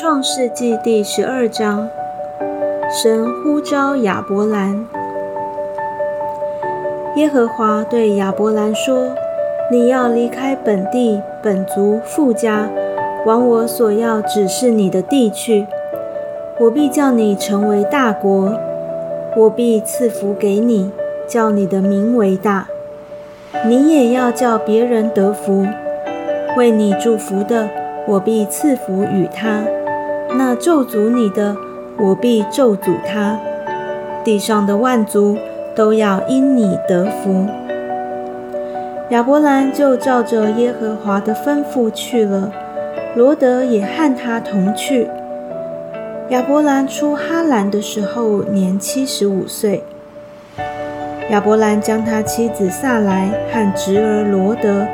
[0.00, 1.88] 创世纪第十二章，
[2.90, 4.86] 神呼召亚伯兰。
[7.16, 9.14] 耶和华对亚伯兰说
[9.70, 12.68] ：“你要离开本地、本族、富家，
[13.26, 15.66] 往我所要指示你的地去。
[16.58, 18.54] 我必叫你成为大国，
[19.36, 20.90] 我必赐福给你，
[21.28, 22.66] 叫你的名为大。
[23.66, 25.66] 你也要叫别人得福。
[26.56, 27.68] 为你祝福的，
[28.06, 29.62] 我必赐福与他。”
[30.34, 31.54] 那咒诅你的，
[31.98, 33.36] 我必咒诅他；
[34.24, 35.36] 地上的万族
[35.74, 37.46] 都要因你得福。
[39.10, 42.50] 亚伯兰就照着耶和华的吩咐去了，
[43.14, 45.06] 罗德也和他同去。
[46.30, 49.84] 亚伯兰出哈兰的时候年七十五岁。
[51.28, 54.86] 亚伯兰将他妻子萨来和侄儿罗德，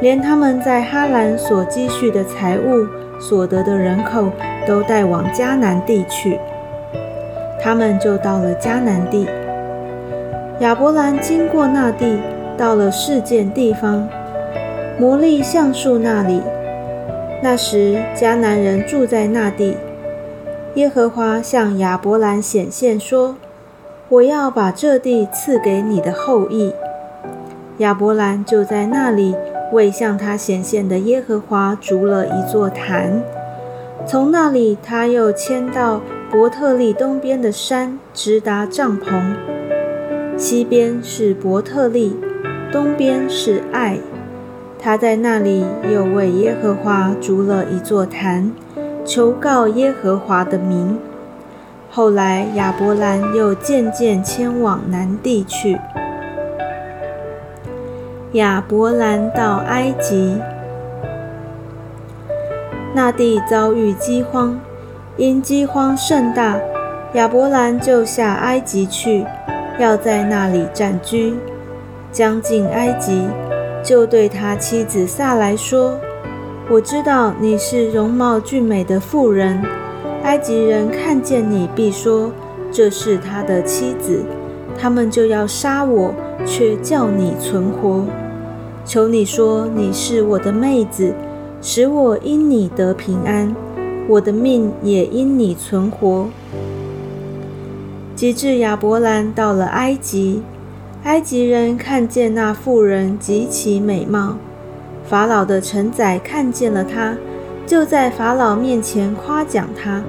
[0.00, 2.86] 连他们在哈兰所积蓄的财物、
[3.20, 4.30] 所得的人口。
[4.66, 6.40] 都带往迦南地去，
[7.62, 9.28] 他们就到了迦南地。
[10.58, 12.18] 亚伯兰经过那地，
[12.58, 14.08] 到了事件地方，
[14.98, 16.42] 摩利橡树那里。
[17.44, 19.76] 那时迦南人住在那地。
[20.74, 23.36] 耶和华向亚伯兰显现说
[24.10, 26.74] ：“我要把这地赐给你的后裔。”
[27.78, 29.36] 亚伯兰就在那里
[29.72, 33.22] 为向他显现的耶和华筑了一座坛。
[34.06, 36.00] 从那里，他又迁到
[36.30, 39.34] 伯特利东边的山，直达帐篷。
[40.36, 42.16] 西边是伯特利，
[42.70, 43.98] 东边是爱。
[44.78, 48.52] 他在那里又为耶和华筑了一座坛，
[49.04, 50.98] 求告耶和华的名。
[51.90, 55.78] 后来亚伯兰又渐渐迁往南地去。
[58.36, 60.36] 亚伯兰到埃及。
[62.94, 64.60] 那地遭遇饥荒，
[65.16, 66.58] 因饥荒甚大，
[67.14, 69.24] 亚伯兰就下埃及去，
[69.78, 71.34] 要在那里暂居。
[72.12, 73.26] 将近埃及，
[73.82, 75.98] 就对他妻子萨来说
[76.68, 79.62] ：“我知道你是容貌俊美的妇人，
[80.24, 82.30] 埃及人看见你，必说
[82.70, 84.22] 这是他的妻子，
[84.78, 86.14] 他们就要杀我，
[86.44, 88.04] 却叫你存活。
[88.86, 91.12] 求你说你是我的妹子。”
[91.62, 93.52] 使我因你得平安，
[94.08, 96.28] 我的命也因你存活。
[98.14, 100.42] 及至亚伯兰到了埃及，
[101.02, 104.36] 埃及人看见那妇人极其美貌，
[105.08, 107.16] 法老的臣宰看见了她，
[107.66, 110.04] 就在法老面前夸奖她。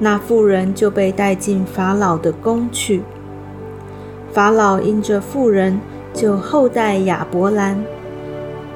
[0.00, 3.02] 那妇人就被带进法老的宫去。
[4.32, 5.80] 法老因这妇人，
[6.12, 7.82] 就厚待亚伯兰。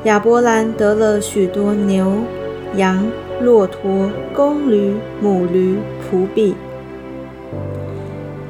[0.04, 2.12] 亚伯兰得了许多牛、
[2.76, 3.10] 羊、
[3.40, 6.54] 骆驼、公驴、母驴、仆婢。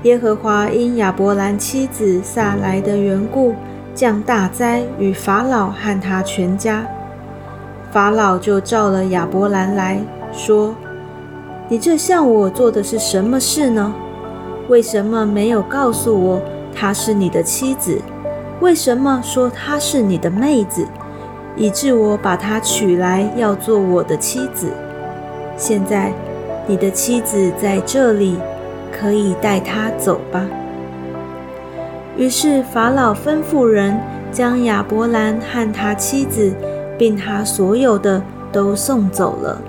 [0.03, 3.55] 耶和华因亚伯兰妻子撒来的缘故，
[3.95, 6.85] 降大灾与法老和他全家。
[7.93, 10.01] 法老就召了亚伯兰来
[10.33, 10.75] 说
[11.71, 13.95] ：“你这向我做的是什么事呢？
[14.69, 16.43] 为什么没有告诉我
[16.75, 18.03] 她是你的妻子？
[18.61, 20.85] 为什么说她是你的妹子？”
[21.57, 24.73] 以致我把她娶来，要做我的妻子。
[25.57, 26.13] 现在
[26.67, 28.37] 你的妻子在这里，
[28.93, 30.45] 可以带她走吧。
[32.17, 33.99] 于是法老吩咐人
[34.31, 36.55] 将亚伯兰和他妻子，
[36.97, 38.23] 并他所有的
[38.53, 39.61] 都送走了。